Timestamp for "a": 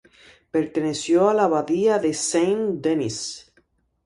1.29-1.35